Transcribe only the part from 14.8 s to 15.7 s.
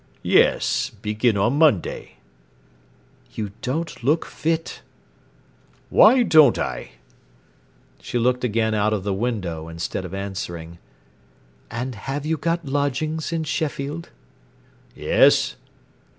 "Yes."